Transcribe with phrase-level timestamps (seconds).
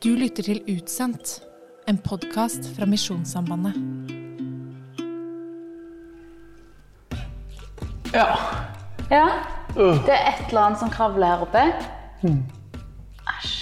[0.00, 1.42] Du lytter til Utsendt,
[1.88, 3.74] en podkast fra Misjonssambandet.
[8.14, 8.30] Ja.
[9.10, 9.26] Ja,
[9.76, 11.66] det er et eller annet som kravler her oppe.
[12.24, 13.52] Æsj.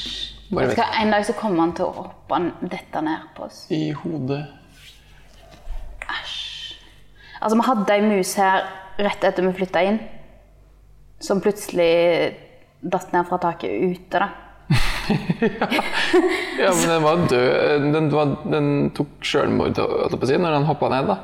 [0.55, 3.49] Bare Vet du hva, En dag så kommer han til å hoppe dette ned på
[3.51, 3.65] oss.
[3.75, 4.45] I hodet.
[6.07, 6.81] Æsj.
[7.43, 8.63] Altså, vi hadde ei mus her
[9.03, 10.05] rett etter vi flytta inn,
[11.19, 12.37] som plutselig
[12.79, 14.23] datt ned fra taket ute.
[14.23, 14.37] da.
[16.59, 17.93] Ja, men den var død.
[17.93, 21.09] Den, var, den tok sjølmord når den hoppa ned.
[21.11, 21.19] da.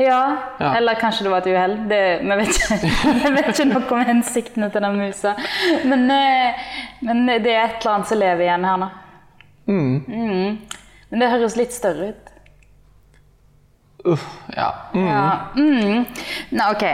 [0.00, 0.74] Ja, Ja.
[0.78, 1.74] eller kanskje det var et uhell.
[1.88, 2.60] Vi vet
[3.36, 5.34] vet ikke noe om hensiktene til den musa.
[5.84, 6.62] Men, eh,
[7.04, 8.88] men det er et eller annet som lever igjen her nå.
[9.68, 10.04] Mm.
[10.08, 10.58] Mm.
[11.10, 12.30] Men det høres litt større ut.
[14.12, 14.24] Uff,
[14.56, 14.70] ja.
[14.96, 15.06] Mm.
[15.06, 15.26] Ja.
[15.54, 16.06] Mm.
[16.56, 16.86] Nå, ok.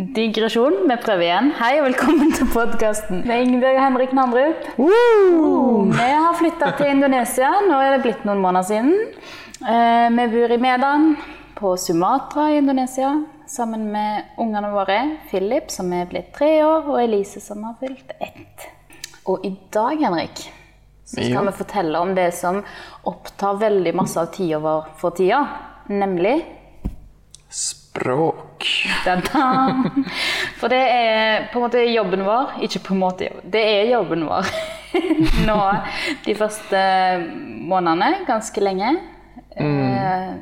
[0.00, 0.88] Digresjon.
[0.88, 1.50] Vi prøver igjen.
[1.58, 4.62] Hei og velkommen til podkasten med Ingebjørg og Henrik Nandrup.
[4.80, 7.50] Vi har flytta til Indonesia.
[7.66, 8.94] Nå er det blitt noen måneder siden.
[9.60, 11.04] Eh, vi bor i Medan
[11.58, 13.10] på Sumatra i Indonesia
[13.50, 15.00] sammen med ungene våre.
[15.28, 18.70] Philip, som er blitt tre år, og Elise, som har fylt ett.
[19.28, 20.46] Og i dag, Henrik,
[21.04, 22.62] så skal vi fortelle om det som
[23.10, 25.44] opptar veldig masse av tida vår for tida.
[25.92, 26.38] Nemlig
[28.00, 28.66] Språk.
[30.60, 34.24] For det er på en måte jobben vår Ikke på en måte det er jobben
[34.28, 34.48] vår
[35.48, 35.56] nå
[36.24, 36.78] de første
[37.70, 38.88] månedene, ganske lenge.
[39.54, 40.40] Mm.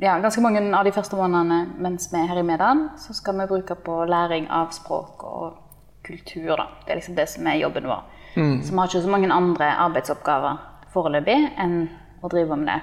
[0.00, 3.36] ja, ganske mange av de første månedene mens vi er her i Medan, så skal
[3.42, 5.58] vi bruke på læring av språk og
[6.06, 6.54] kultur.
[6.56, 6.70] Da.
[6.86, 8.08] Det er liksom det som er jobben vår.
[8.34, 10.64] Så vi har ikke så mange andre arbeidsoppgaver
[10.94, 11.76] foreløpig enn
[12.24, 12.80] å drive med det.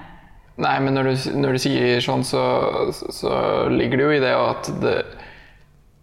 [0.58, 2.42] Nei, men når du, når du sier sånn, så,
[2.90, 3.32] så
[3.70, 4.94] ligger det jo i det at det,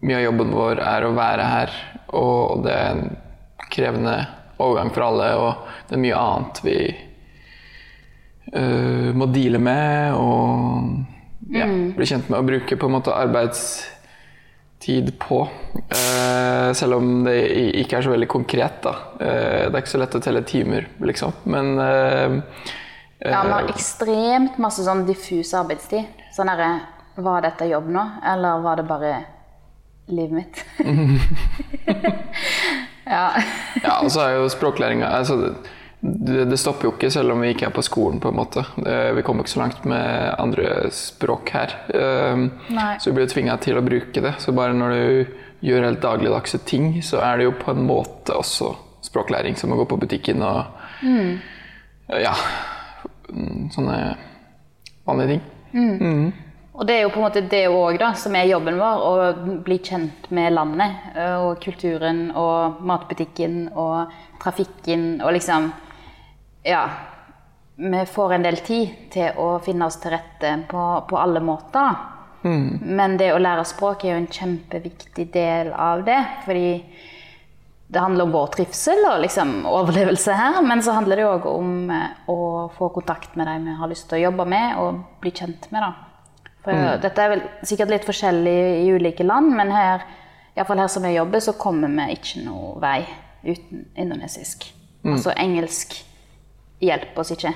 [0.06, 1.74] mye av jobben vår er å være her,
[2.16, 3.10] og det er en
[3.74, 4.16] krevende
[4.62, 6.78] overgang for alle, og det er mye annet vi
[8.56, 15.12] uh, må deale med, og ja, bli kjent med å bruke på en måte arbeidstid
[15.20, 15.42] på.
[15.92, 17.38] Uh, selv om det
[17.84, 18.96] ikke er så veldig konkret, da.
[19.20, 21.36] Uh, det er ikke så lett å telle timer, liksom.
[21.52, 22.40] Men eh,
[23.20, 26.04] Ja, vi har ekstremt masse sånn diffus arbeidstid.
[26.36, 26.74] Sånn herre
[27.16, 29.12] Var dette jobb nå, eller var det bare
[30.12, 30.58] livet mitt?
[33.16, 33.30] ja.
[33.80, 35.54] Ja, og så er jo språklæringa altså,
[36.04, 38.66] det, det stopper jo ikke selv om vi ikke er på skolen, på en måte.
[38.76, 41.74] Vi kommer ikke så langt med andre språk her.
[41.96, 42.92] Um, Nei.
[43.00, 44.36] så vi blir tvinga til å bruke det.
[44.44, 48.36] Så bare når du gjør helt dagligdagse ting, så er det jo på en måte
[48.36, 48.76] også
[49.08, 50.66] språklæring, som å gå på butikken og
[52.12, 52.36] Ja.
[53.30, 54.00] Mm, Sånne
[55.06, 55.42] vanlige ting.
[56.76, 59.04] Og det er jo på en måte det òg, som er jobben vår.
[59.08, 64.12] Å bli kjent med landet eh, og kulturen og matbutikken og
[64.44, 65.72] trafikken og liksom
[66.66, 66.88] Ja.
[67.78, 71.98] Vi får en del tid til å finne oss til rette på, på alle måter.
[72.82, 76.22] Men det å lære språk er jo en kjempeviktig del av det.
[76.46, 76.70] Fordi
[77.88, 80.62] det handler om vår trivsel og liksom overlevelse her.
[80.66, 82.38] Men så handler det òg om eh, å
[82.78, 85.86] få kontakt med de vi har lyst til å jobbe med og bli kjent med.
[85.86, 86.52] da.
[86.66, 90.02] For Dette er vel sikkert litt forskjellig i ulike land, men her,
[90.58, 93.04] i fall her som jeg jobber, så kommer vi ikke noe vei
[93.46, 94.66] uten indonesisk.
[95.06, 95.94] Altså engelsk
[96.82, 97.54] hjelper oss ikke.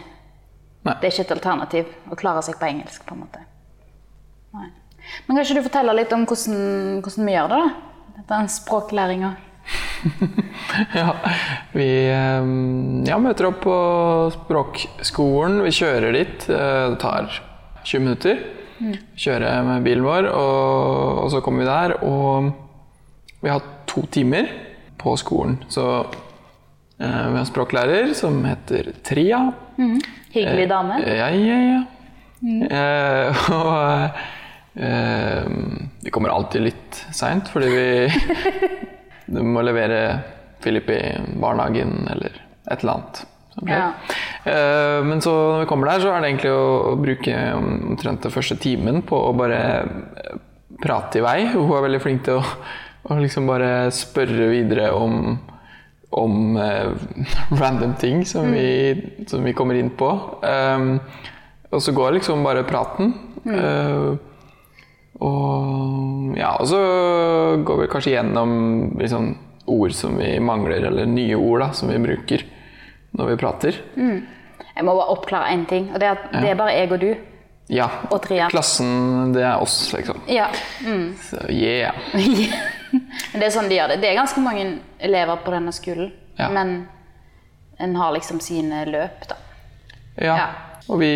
[0.86, 0.94] Nei.
[1.02, 3.02] Det er ikke et alternativ å klare seg på engelsk.
[3.08, 3.42] på en måte.
[4.54, 4.70] Nei.
[5.26, 6.60] Men kan ikke du fortelle litt om hvordan,
[7.02, 7.60] hvordan vi gjør det?
[7.66, 8.24] da?
[8.30, 9.32] Den språklæringa.
[10.96, 11.16] Ja,
[11.74, 13.76] vi um, ja, møter opp på
[14.38, 15.60] språkskolen.
[15.66, 16.46] Vi kjører dit.
[16.50, 17.28] Eh, Det tar
[17.84, 18.40] 20 minutter.
[19.20, 21.96] Kjører med bilen vår, og, og så kommer vi der.
[22.08, 22.52] Og
[23.44, 24.48] vi har to timer
[25.00, 25.58] på skolen.
[25.72, 29.42] Så eh, vi har en språklærer som heter Tria.
[30.32, 31.02] Hyggelig dame.
[31.04, 31.82] Ja, ja, ja.
[32.70, 35.50] Eh, og eh,
[36.06, 37.88] vi kommer alltid litt seint, fordi vi
[39.30, 40.00] du må levere
[40.64, 41.02] Philip i
[41.40, 42.36] barnehagen eller
[42.70, 43.22] et eller annet.
[43.68, 43.92] Ja.
[44.44, 48.34] Eh, men så når vi kommer der, så er det egentlig å, bruke omtrent den
[48.34, 50.38] første timen på å bare eh,
[50.80, 51.38] prate i vei.
[51.54, 52.58] Hun er veldig flink til å,
[53.10, 55.38] å liksom bare spørre videre om
[56.10, 56.90] om eh,
[57.62, 58.96] random ting som, vi,
[59.28, 60.10] som vi kommer inn på.
[60.42, 60.96] Um,
[61.70, 63.14] og så går liksom bare praten.
[63.46, 64.16] Eh,
[65.20, 66.80] og ja, og så
[67.66, 68.52] går vi kanskje gjennom
[69.00, 69.34] liksom,
[69.70, 72.46] ord som vi mangler, eller nye ord da, som vi bruker
[73.18, 73.82] når vi prater.
[73.96, 75.90] Jeg må bare oppklare én ting.
[75.94, 77.10] og Det er at det er bare jeg og du.
[77.70, 77.90] Ja.
[78.10, 80.22] Og Klassen, det er oss, liksom.
[80.28, 80.48] Ja.
[80.86, 81.14] Mm.
[81.22, 81.94] Så yeah.
[83.34, 84.00] Det er sånn de gjør det.
[84.02, 84.64] Det er ganske mange
[84.98, 86.10] elever på denne skolen.
[86.40, 86.48] Ja.
[86.56, 86.88] Men
[87.78, 89.38] en har liksom sine løp, da.
[90.18, 90.34] Ja.
[90.34, 90.48] Ja.
[90.90, 91.14] Og vi,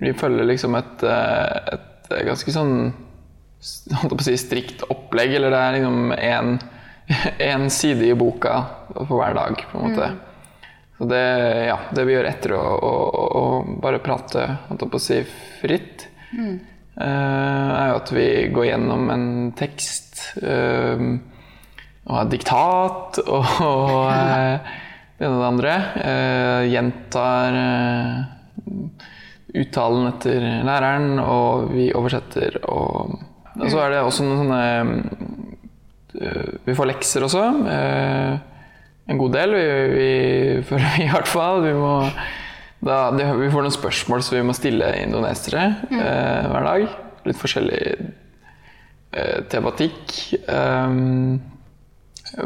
[0.00, 1.74] vi følger liksom et, eh,
[2.16, 2.74] et ganske sånn
[3.60, 5.36] si strikt opplegg.
[5.36, 6.12] Eller det er liksom
[7.38, 8.56] én side i boka
[8.94, 10.10] for hver dag, på en måte.
[11.00, 11.24] Så det,
[11.64, 12.92] ja, det vi gjør etter å, å,
[13.40, 13.44] å
[13.80, 14.42] bare prate
[15.00, 15.22] si,
[15.62, 16.04] fritt,
[16.36, 16.58] eh,
[17.00, 19.24] er jo at vi går gjennom en
[19.56, 21.00] tekst eh,
[22.04, 24.76] og har diktat og, og eh,
[25.16, 25.72] det ene og det andre.
[26.68, 27.56] Gjentar
[29.56, 32.60] uttalen etter læreren, og vi oversetter.
[32.70, 33.16] Og,
[33.56, 34.60] og så er det også noen sånne
[36.20, 37.44] eh, Vi får lekser også.
[37.74, 38.38] eh,
[39.10, 39.66] en god del, vi,
[39.96, 40.10] vi
[40.68, 41.64] føler vi i hvert fall.
[41.64, 41.94] Vi, må,
[42.86, 45.96] da, vi får noen spørsmål som vi må stille indonesere mm.
[45.98, 46.98] hver dag.
[47.26, 50.14] Litt forskjellig eh, tematikk.
[50.46, 51.40] Um,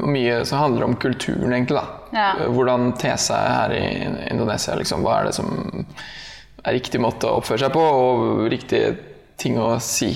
[0.08, 1.76] mye som handler om kulturen, egentlig.
[1.76, 1.84] da.
[2.12, 2.28] Ja.
[2.40, 3.84] Eh, Hvordan te seg her i
[4.30, 4.76] Indonesia.
[4.78, 5.04] Liksom.
[5.04, 5.50] Hva er det som
[6.64, 8.94] er riktig måte å oppføre seg på, og riktige
[9.40, 10.12] ting å si.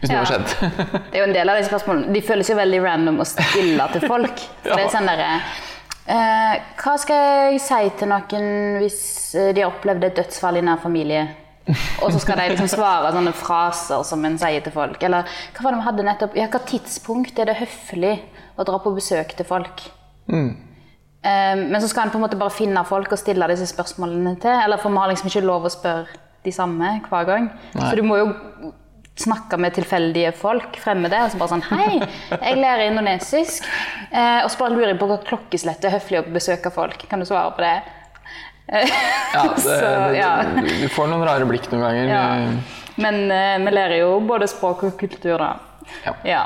[0.00, 0.24] Hvis noe Ja.
[0.24, 0.72] har skjedd.
[1.10, 2.12] Det er jo en del av de spørsmålene.
[2.14, 4.44] De føles jo veldig random å stille til folk.
[4.64, 4.74] ja.
[4.74, 5.24] det er sånn der,
[6.08, 8.46] eh, Hva skal jeg si til noen
[8.80, 9.00] hvis
[9.36, 11.26] de har opplevd et dødsfall i nær familie?
[11.66, 15.02] Og så skal de liksom svare sånne fraser som en sier til folk.
[15.02, 16.36] Eller hva var det vi hadde nettopp?
[16.38, 18.14] Ja, hva tidspunkt er det høflig
[18.56, 19.82] å dra på besøk til folk?
[20.30, 20.54] Mm.
[21.22, 24.36] Eh, men så skal en på en måte bare finne folk og stille disse spørsmålene
[24.42, 24.52] til.
[24.64, 27.48] Eller for vi har liksom ikke lov å spørre de samme hver gang.
[27.74, 27.88] Nei.
[27.88, 28.28] Så du må jo
[29.16, 32.00] snakke med tilfeldige folk, fremmede, og så bare sånn Hei,
[32.34, 33.64] jeg lærer indonesisk.
[34.10, 37.06] Eh, og så bare lurer jeg på hva klokkeslett er høflig å besøke folk.
[37.10, 37.76] Kan du svare på det?
[38.66, 39.76] Ja, det, så,
[40.16, 40.32] ja.
[40.58, 42.12] Du, du får noen rare blikk noen ganger.
[42.12, 42.84] Ja.
[43.00, 45.54] Men eh, vi lærer jo både språk og kultur, da.
[46.04, 46.16] Ja.
[46.26, 46.44] Ja.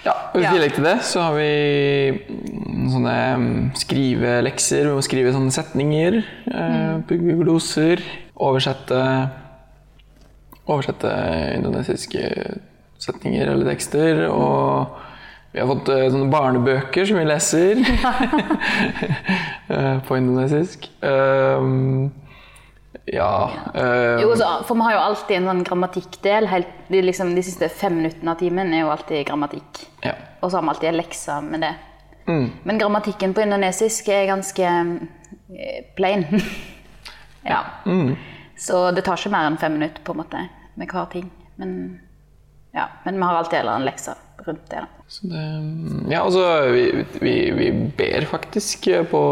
[0.00, 1.48] Ja, og I tillegg til det så har vi
[2.16, 4.88] mm, sånne mm, skrivelekser.
[4.88, 6.16] Vi må skrive sånne setninger,
[6.48, 8.04] eh, bygge gloser,
[8.40, 9.04] oversette
[10.70, 11.10] Oversette
[11.56, 12.20] indonesiske
[13.02, 14.20] setninger eller tekster.
[14.30, 14.92] Og
[15.50, 17.80] vi har fått eh, sånne barnebøker som vi leser
[19.74, 20.86] eh, på indonesisk.
[21.02, 22.12] Um,
[23.04, 26.48] ja eh, Jo, så, for vi har jo alltid en sånn grammatikkdel.
[26.50, 29.84] Helt, de, liksom, de siste fem minuttene av timen er jo alltid grammatikk.
[30.06, 30.16] ja.
[30.40, 31.74] Og så har vi alltid en lekse med det.
[32.30, 32.46] Mm.
[32.64, 36.24] Men grammatikken på indonesisk er ganske eh, plain.
[37.52, 37.64] ja.
[37.86, 38.14] Mm.
[38.56, 40.46] Så det tar ikke mer enn fem minutter på en måte
[40.80, 41.28] med hver ting.
[41.60, 42.00] Men,
[42.76, 42.88] ja.
[43.04, 44.14] Men vi har alltid en eller annen lekse
[44.46, 44.84] rundt det.
[45.10, 45.40] Så det,
[46.12, 46.84] ja, altså vi,
[47.20, 49.22] vi, vi ber faktisk på,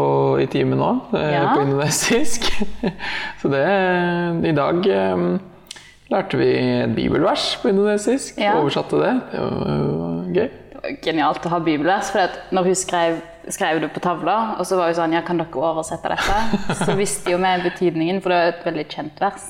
[0.43, 1.53] i timen nå, eh, Ja.
[1.55, 2.49] på indonesisk.
[3.41, 3.63] Så det
[4.49, 5.23] I dag eh,
[6.11, 6.49] lærte vi
[6.83, 8.37] et bibelvers på indonesisk.
[8.43, 8.57] Ja.
[8.59, 9.13] Oversatte det.
[9.31, 10.49] Det var gøy.
[10.73, 12.11] Det var genialt å ha bibelvers.
[12.11, 15.39] For når hun skrev, skrev det på tavla, og så var hun sånn Ja, kan
[15.41, 16.37] dere oversette dette?
[16.83, 19.47] Så visste jo vi betydningen, for det er et veldig kjent vers.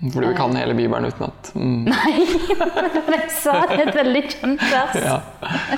[0.00, 1.52] Fordi vi kan hele bibelen utenat.
[1.60, 1.84] Mm.
[1.84, 2.12] Nei,
[3.06, 4.94] men jeg sa det er et veldig kjent vers.
[5.02, 5.16] Ja.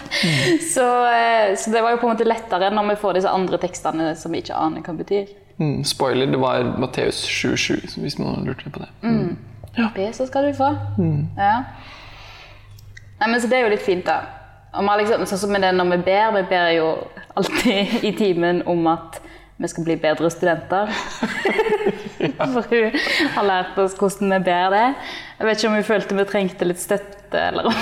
[0.74, 3.58] Så, eh, så det var jo på en måte lettere når vi får disse andre
[3.62, 5.32] tekstene som vi ikke aner hva betyr.
[5.58, 5.82] Mm.
[5.84, 8.90] Spoiler, det var Matteus 7,7, hvis man lurte på det.
[9.02, 9.36] Mm.
[9.96, 10.70] Be, så skal du få.
[11.38, 11.56] Ja.
[13.20, 14.20] Nei, men så det er jo litt fint, da.
[14.72, 16.88] Liksom, sånn som det når vi ber, vi ber jo
[17.38, 19.20] alltid i timen om at
[19.62, 20.90] vi skal bli bedre studenter.
[22.38, 22.98] For hun
[23.36, 24.88] har lært oss hvordan vi ber det.
[25.38, 27.78] Jeg vet ikke om hun følte vi trengte litt støtte, eller om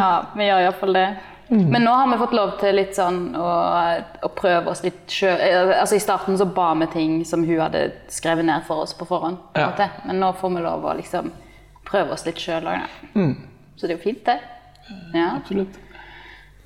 [0.00, 1.08] Ja, vi gjør iallfall det.
[1.48, 3.48] Men nå har vi fått lov til litt sånn å,
[4.24, 5.40] å prøve oss litt sjøl.
[5.72, 9.08] Altså I starten så ba vi ting som hun hadde skrevet ned for oss på
[9.08, 9.40] forhånd.
[9.54, 9.88] på Ja.
[10.04, 11.32] Men nå får vi lov å liksom
[11.88, 12.88] prøve oss litt sjøl òg, da.
[13.76, 14.38] Så det er jo fint, det.
[15.16, 15.30] Ja.
[15.38, 15.78] Absolutt.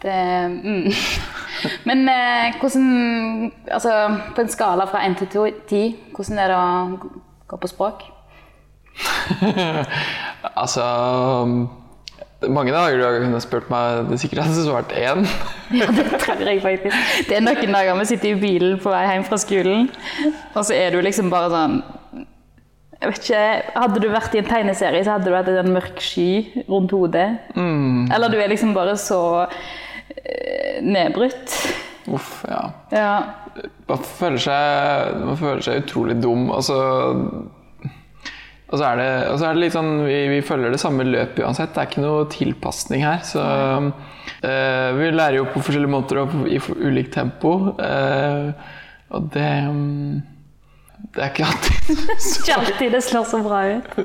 [0.02, 0.18] Det,
[0.50, 0.88] mm.
[1.88, 3.94] Men eh, hvordan Altså,
[4.36, 5.82] på en skala fra 1 til to- 10,
[6.16, 7.12] hvordan er det å
[7.52, 8.02] gå på språk?
[10.62, 10.84] Altså
[12.50, 15.20] Mange dager du har kunnet spurt meg, det sikkert hadde svart én.
[15.78, 16.96] Ja, det tror jeg faktisk.
[17.28, 19.86] Det er noen dager vi sitter i bilen på vei hjem fra skolen,
[20.52, 21.76] og så er du liksom bare sånn
[23.02, 23.44] jeg vet ikke,
[23.82, 26.26] Hadde du vært i en tegneserie, så hadde du hatt en mørk sky
[26.68, 27.24] rundt hodet.
[27.58, 29.18] Eller du er liksom bare så
[30.82, 31.56] nedbrutt.
[32.10, 32.62] Uff, ja.
[32.90, 33.14] Ja.
[33.86, 36.48] Man føler seg, man føler seg utrolig dum.
[36.54, 36.78] Altså,
[38.72, 41.04] og så er det, og så er det litt sånn vi, vi følger det samme
[41.04, 41.74] løpet uansett.
[41.74, 43.20] Det er ikke noe tilpasning her.
[43.28, 47.54] Så uh, vi lærer jo på forskjellige måter og i ulikt tempo.
[47.76, 48.50] Uh,
[49.12, 50.22] og det um,
[51.12, 51.90] Det er ikke alltid
[52.30, 53.96] Ikke alltid det slår så bra ut.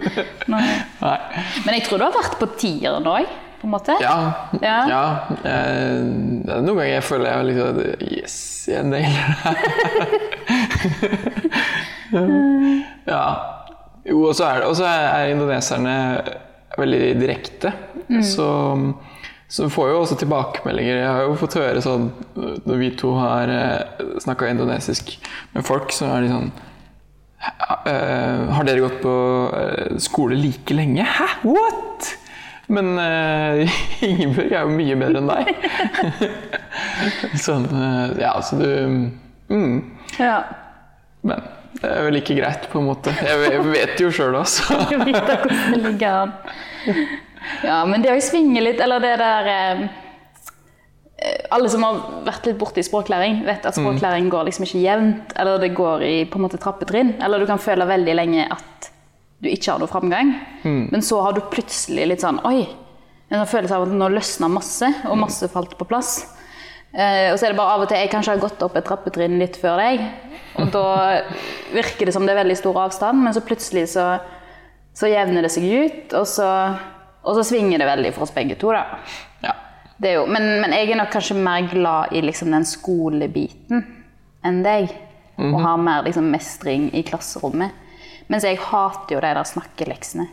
[0.51, 0.63] Nei.
[0.99, 1.17] Nei.
[1.63, 3.35] Men jeg tror du har vært på tieren òg.
[3.61, 3.95] På en måte?
[4.01, 4.15] Ja.
[4.61, 4.77] Ja.
[4.89, 5.03] ja.
[5.43, 8.37] eh, noen ganger jeg føler jeg liksom Yes,
[8.69, 9.57] jeg nailer det.
[13.13, 13.23] ja.
[14.07, 15.95] Jo, og så er, er indoneserne
[16.77, 17.73] veldig direkte.
[18.23, 18.47] Så,
[19.51, 21.01] så får jo også tilbakemeldinger.
[21.01, 22.05] Jeg har jo fått høre sånn
[22.37, 23.51] Når vi to har
[24.23, 25.17] snakka indonesisk
[25.57, 26.49] med folk, så er de sånn
[27.87, 29.13] «Eh, Har dere gått på
[29.55, 31.03] eh, skole like lenge?
[31.05, 31.27] Hæ?
[31.45, 31.86] What?
[32.67, 35.51] Men uh, Ingebjørg er jo mye bedre enn deg.
[37.45, 38.67] sånn uh, Ja, så du
[39.53, 39.77] mm,
[40.19, 40.41] Ja.
[41.27, 41.45] Men
[41.77, 43.13] det er vel ikke greit, på en måte.
[43.21, 44.65] Jeg vet- jo sjøl, altså.
[44.91, 46.33] Jeg vet da hvordan det ligger an.
[47.61, 49.83] Ja, men det å svinge litt, eller det der eh,
[51.53, 55.35] Alle som har vært litt borti språklæring, vet at språklæring går liksom ikke jevnt.
[55.37, 57.15] Eller det går i på en måte trappetrinn.
[57.23, 58.76] Eller du kan føle veldig lenge at
[59.43, 60.33] du ikke har noe framgang.
[60.63, 62.65] Men så har du plutselig litt sånn Oi!
[63.27, 66.21] En følelse av at nå løsna masse, og masse falt på plass.
[66.95, 68.85] Eh, og så er det bare av og til jeg kanskje har gått opp et
[68.87, 70.05] trappetrinn litt før deg.
[70.57, 70.85] Og da
[71.75, 74.05] virker det som det er veldig stor avstand, men så plutselig så,
[74.95, 76.15] så jevner det seg ut.
[76.17, 76.47] Og så,
[77.27, 79.01] og så svinger det veldig for oss begge to, da.
[79.43, 79.57] Ja.
[79.99, 83.83] Det jo, men, men jeg er nok kanskje mer glad i liksom den skolebiten
[84.45, 84.93] enn deg.
[85.37, 87.75] Og har mer liksom mestring i klasserommet.
[88.27, 90.27] Mens jeg hater jo de der snakkeleksene.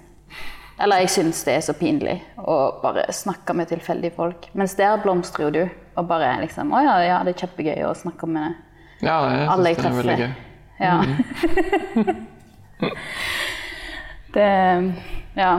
[0.83, 4.49] Eller jeg syns det er så pinlig å bare snakke med tilfeldige folk.
[4.59, 5.65] Mens der blomstrer jo du.
[5.95, 8.57] Og bare liksom Å ja, ja, det er kjempegøy å snakke med
[9.05, 10.03] ja, jeg alle jeg treffer.
[10.03, 10.33] det er veldig gøy.
[10.83, 10.97] Ja.
[14.35, 14.51] det
[15.39, 15.53] Ja.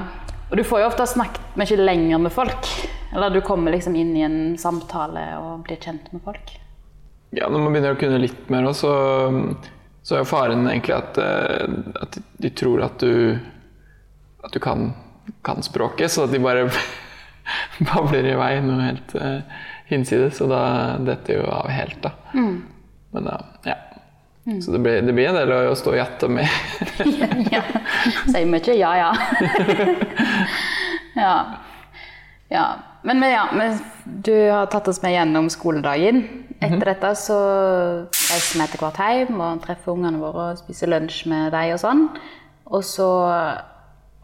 [0.51, 2.68] Og du får jo ofte snakket mye lenger med folk.
[3.15, 6.54] Eller du kommer liksom inn i en samtale og blir kjent med folk.
[7.36, 8.92] Ja, når man begynner å kunne litt mer, også,
[10.05, 13.39] så er jo faren egentlig at, eh, at de tror at du,
[14.45, 14.91] at du kan,
[15.41, 16.67] kan språket, så at de bare
[17.89, 19.41] babler i vei noe helt uh,
[19.89, 20.43] hinsides.
[20.45, 20.62] Og da
[21.01, 22.13] detter jo av helt, da.
[22.38, 23.79] Men da, ja.
[24.62, 26.45] Så det blir, det blir en del å stå og jatte med.
[27.55, 27.63] ja.
[28.29, 29.12] Sier mye ja, ja.
[31.25, 31.38] ja.
[32.52, 32.66] Ja.
[33.06, 36.24] Men, men ja, men du har tatt oss med gjennom skoledagen.
[36.64, 37.38] Etter dette så
[38.10, 41.82] reiser vi etter hvert hjem og treffer ungene våre og spiser lunsj med dem og
[41.84, 42.06] sånn.
[42.66, 43.10] Og så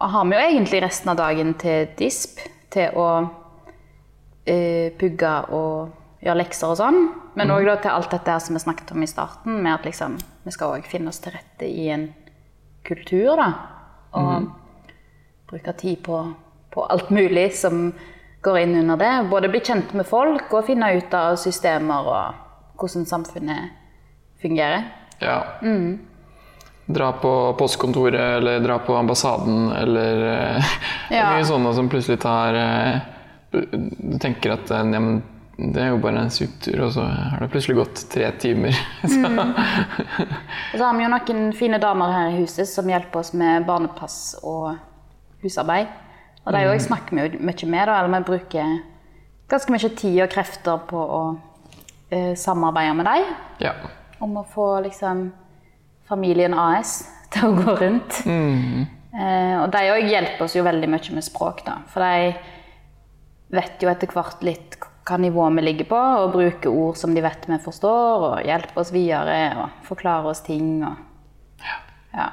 [0.01, 2.41] har vi jo egentlig resten av dagen til disp,
[2.73, 7.01] til å uh, pugge og gjøre lekser og sånn.
[7.37, 10.53] Men òg til alt dette som vi snakket om i starten, med at liksom, vi
[10.55, 12.09] skal òg finne oss til rette i en
[12.87, 13.49] kultur, da.
[14.17, 14.49] Og
[15.51, 16.23] bruke tid på,
[16.73, 17.91] på alt mulig som
[18.41, 19.11] går inn under det.
[19.29, 23.75] Både bli kjent med folk og finne ut av systemer og hvordan samfunnet
[24.41, 24.87] fungerer.
[25.21, 25.41] Ja.
[26.91, 30.71] Dra på postkontoret eller dra på ambassaden eller eh,
[31.13, 31.27] Ja.
[31.35, 32.97] mye sånne som plutselig tar eh,
[33.51, 35.21] Du tenker at eh, ja, men
[35.61, 38.73] det er jo bare en suttur, og så har det plutselig gått tre timer.
[39.05, 43.29] Så, Og så har vi jo noen fine damer her i huset som hjelper oss
[43.37, 44.71] med barnepass og
[45.43, 45.91] husarbeid.
[46.41, 48.77] Og de òg snakker vi jo mye med, da, eller vi bruker
[49.51, 53.35] ganske mye tid og krefter på å uh, samarbeide med dem.
[53.67, 53.75] ja.
[54.21, 55.31] Om å få liksom
[56.05, 56.99] familien AS
[57.33, 58.19] til å gå rundt.
[59.11, 61.79] Eh, og de òg hjelper oss jo veldig mye med språk, da.
[61.91, 62.35] For de
[63.57, 64.77] vet jo etter hvert litt
[65.09, 68.83] hva nivå vi ligger på, og bruker ord som de vet vi forstår, og hjelper
[68.83, 70.83] oss videre og forklarer oss ting.
[70.85, 71.65] Og,
[72.13, 72.29] ja.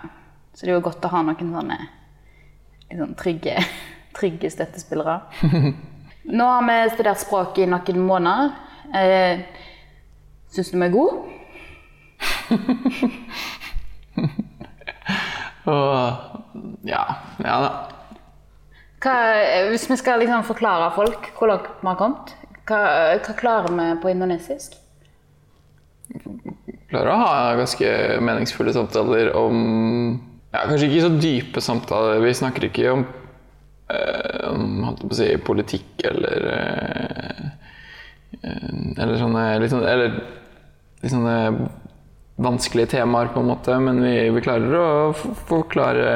[0.53, 1.79] Så det er jo godt å ha noen sånne
[2.89, 3.57] sånn trygge,
[4.19, 5.21] trygge støttespillere.
[6.39, 8.51] Nå har vi studert språk i noen måneder.
[8.99, 9.35] Eh,
[10.53, 11.15] Syns du vi er gode?
[15.69, 16.13] Og
[16.89, 17.03] ja.
[17.45, 17.71] Ja da.
[18.99, 19.15] Hva,
[19.71, 22.27] hvis vi skal liksom forklare folk hvor langt vi har kommet,
[22.67, 22.79] hva,
[23.23, 24.69] hva klarer vi på indonesisk?
[26.89, 27.87] Klarer å ha ganske
[28.25, 29.55] meningsfulle samtaler om
[30.55, 32.23] ja, Kanskje ikke så dype samtaler.
[32.25, 33.09] Vi snakker ikke om, eh, om
[33.89, 37.45] holdt på å si, politikk eller eh,
[38.43, 40.19] eh, Eller sånne litt sånne, eller,
[41.03, 41.69] litt sånne
[42.39, 43.79] vanskelige temaer, på en måte.
[43.83, 44.91] Men vi, vi klarer å
[45.49, 46.11] forklare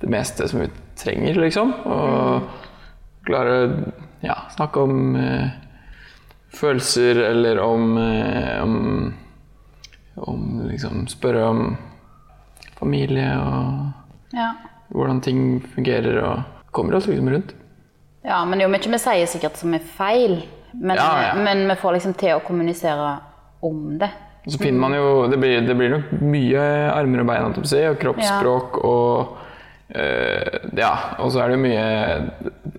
[0.00, 1.74] det meste som vi trenger, liksom.
[1.84, 3.90] Og klarer å
[4.24, 5.50] ja, snakke om eh,
[6.54, 8.78] følelser eller om, eh, om
[10.14, 11.76] om liksom spørre om
[12.78, 13.92] familie og
[14.36, 14.52] Ja.
[14.90, 17.54] hvordan ting fungerer, og kommer oss liksom rundt.
[18.24, 21.32] ja, men det er jo mye vi sier sikkert som er feil, men, Ja, ja.
[21.36, 23.16] men vi får liksom til å kommunisere
[23.62, 24.10] om det.
[24.46, 28.78] Så finner man jo Det blir, det blir nok mye armer og bein, og kroppsspråk
[28.82, 29.36] og
[29.94, 31.84] øh, Ja, og så er det jo mye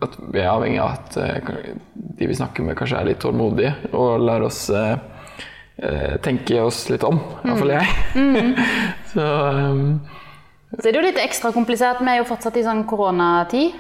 [0.03, 1.53] at vi er avhengig av at eh,
[1.93, 4.97] de vi snakker med, kanskje er litt tålmodige og lar oss eh,
[6.23, 7.21] tenke oss litt om.
[7.45, 7.87] Iallfall jeg.
[9.13, 9.87] Så um,
[10.73, 12.01] Så er det jo litt ekstra komplisert.
[12.01, 13.75] Vi er jo fortsatt i sånn koronatid.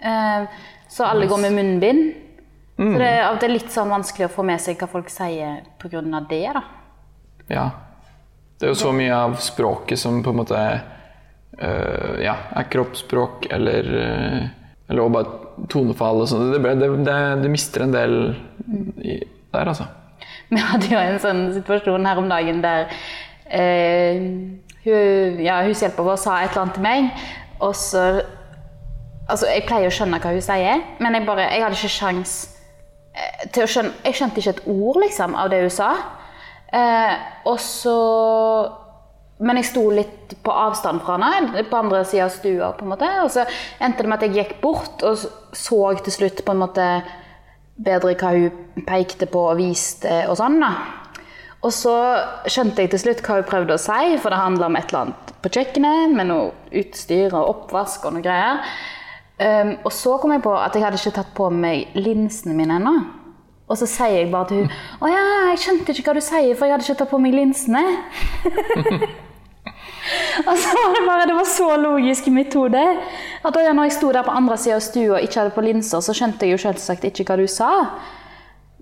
[0.00, 2.10] Eh, så alle går med munnbind.
[2.80, 5.60] Så det er det er litt sånn vanskelig å få med seg hva folk sier
[5.78, 6.00] pga.
[6.30, 6.46] det.
[6.56, 6.62] da.
[7.52, 7.66] ja.
[8.56, 13.46] Det er jo så mye av språket som på en måte eh, ja, er kroppsspråk
[13.52, 14.48] eller eh,
[14.90, 16.48] Eller også bare tonefall og sånn.
[16.50, 18.14] Det, det, det, det mister en del
[18.98, 19.20] i,
[19.52, 19.86] der, altså.
[20.50, 22.88] Vi hadde jo en sånn situasjon her om dagen der
[23.50, 24.20] eh,
[24.84, 27.24] hun, ja, hushjelpa vår sa et eller annet til meg,
[27.60, 28.04] og så
[29.30, 32.32] Altså, jeg pleier å skjønne hva hun sier, men jeg bare Jeg hadde ikke sjans
[33.14, 35.90] eh, til å skjønne Jeg skjønte ikke et ord, liksom, av det hun sa.
[36.74, 37.12] Eh,
[37.46, 37.96] og så
[39.38, 42.90] Men jeg sto litt på avstand fra henne, på andre sida av stua, på en
[42.90, 43.08] måte.
[43.22, 43.46] Og så
[43.80, 45.22] endte det med at jeg gikk bort og
[45.56, 46.88] så til slutt på en måte
[47.80, 50.58] bedre hva hun pekte på og viste og sånn.
[50.60, 50.74] da.
[51.60, 51.94] Og så
[52.48, 55.04] skjønte jeg til slutt hva hun prøvde å si, for det handla om et eller
[55.04, 56.50] annet på kjøkkenet med noe
[56.80, 58.60] utstyr og oppvask og noe greier.
[59.40, 62.76] Um, og så kom jeg på at jeg hadde ikke tatt på meg linsene mine
[62.80, 62.94] ennå.
[63.70, 64.72] Og så sier jeg bare til hun
[65.06, 67.36] Å ja, jeg skjønte ikke hva du sier, for jeg hadde ikke tatt på meg
[67.36, 67.82] linsene.
[70.48, 72.82] og så var det bare Det var så logisk i mitt hode.
[73.44, 75.64] At da når jeg sto der på andre sida av stua og ikke hadde på
[75.68, 77.70] linser, så skjønte jeg jo selvsagt ikke hva du sa.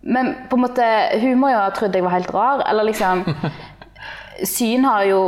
[0.02, 0.88] Men på en måte,
[1.20, 2.64] hun må jo ha trodd jeg var helt rar.
[2.70, 3.24] Eller liksom
[4.46, 5.22] Syn har jo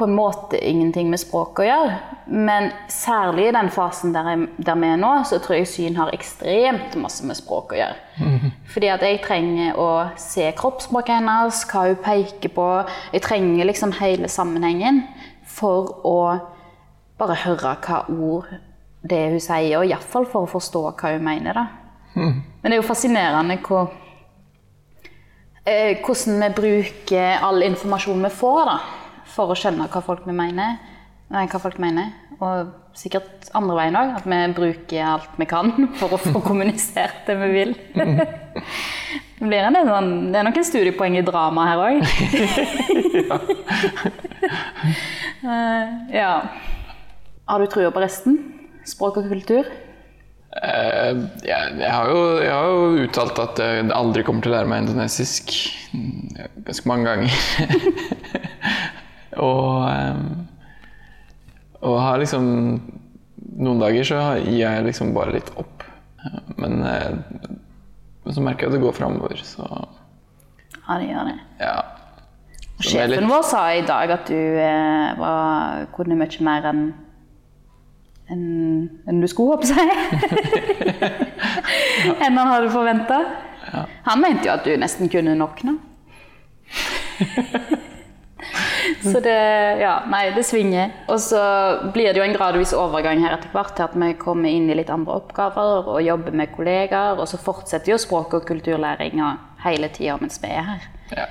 [0.00, 1.96] på en måte ingenting med språk å gjøre.
[2.32, 5.98] Men særlig i den fasen der, jeg, der vi er nå, så tror jeg syn
[5.98, 8.30] har ekstremt masse med språk å gjøre.
[8.72, 12.68] Fordi at jeg trenger å se kroppsspråket hennes, hva hun peker på.
[13.12, 15.02] Jeg trenger liksom hele sammenhengen
[15.44, 16.16] for å
[17.20, 18.48] bare høre hva ord
[19.04, 21.60] det hun sier, og iallfall for å forstå hva hun mener.
[21.60, 21.68] da.
[22.60, 23.92] Men det er jo fascinerende hvor,
[25.64, 28.78] eh, hvordan vi bruker all informasjon vi får da,
[29.32, 30.76] for å skjønne hva folk, mener,
[31.32, 32.12] nei, hva folk mener.
[32.40, 37.26] Og sikkert andre veien òg, at vi bruker alt vi kan for å få kommunisert
[37.28, 37.74] det vi vil.
[39.40, 42.04] Det, blir en sånn, det er noen studiepoeng i drama her òg.
[46.20, 46.34] ja.
[47.48, 48.36] Har du trua på resten?
[48.84, 49.64] Språk og kultur?
[50.50, 54.56] Eh, jeg, jeg, har jo, jeg har jo uttalt at jeg aldri kommer til å
[54.56, 55.52] lære meg indonesisk
[55.94, 57.36] mm, ganske mange ganger.
[59.46, 60.16] og, eh,
[61.86, 62.48] og har liksom
[63.60, 65.82] Noen dager så gir jeg liksom bare litt opp.
[66.60, 67.16] Men, eh,
[68.24, 71.38] men så merker jeg at det går framover, så Ja, det gjør det.
[71.60, 71.78] ja.
[72.80, 76.82] Sjefen litt- vår sa i dag at du eh, var, kunne mye mer enn
[78.30, 79.90] enn en du skulle, håper jeg.
[82.24, 83.20] enn han hadde forventa.
[84.06, 85.76] Han mente jo at du nesten kunne nok nå.
[89.02, 89.36] Så det
[89.80, 90.90] Ja, nei, det svinger.
[91.08, 91.40] Og så
[91.94, 94.76] blir det jo en gradvis overgang her etter hvert til at vi kommer inn i
[94.78, 99.30] litt andre oppgaver og jobber med kollegaer, og så fortsetter jo språk- og kulturlæringa
[99.64, 100.90] hele tida mens vi er her.
[101.16, 101.28] ja.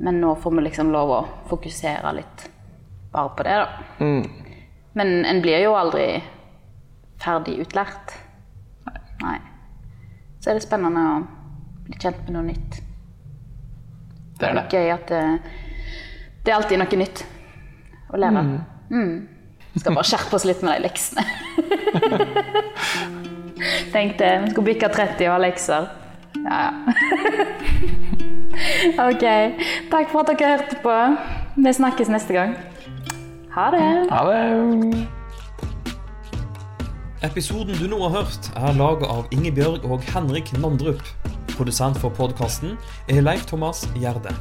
[0.00, 1.16] Men nå får vi liksom lov å
[1.50, 2.44] fokusere litt
[3.12, 3.66] bare på det, da.
[4.96, 6.22] Men en blir jo aldri
[7.20, 8.14] ferdig utlært.
[9.20, 9.38] Nei.
[10.40, 11.26] Så er det spennende å
[11.86, 12.72] bli kjent med noe nytt.
[14.40, 14.64] Det er det.
[14.72, 15.24] Gøy at det,
[16.44, 17.18] det er alltid noe nytt
[18.10, 18.40] å lære.
[18.90, 19.14] Mm.
[19.76, 21.22] Skal bare skjerpe oss litt med de leksene.
[23.92, 24.36] Tenkte det.
[24.46, 25.82] Vi skulle bikke 30 og ha lekser.
[26.40, 26.70] Ja, ja.
[29.10, 29.24] ok.
[29.92, 30.94] Takk for at dere hørte på.
[31.60, 32.52] Vi snakkes neste gang.
[33.54, 33.88] Ha det.
[34.10, 34.40] Ha det.
[37.20, 41.02] Episoden du nå har hørt, er laget av Ingebjørg og Henrik Nandrup.
[41.52, 42.78] Produsent for podkasten
[43.12, 44.32] er Leif Thomas Gjerde.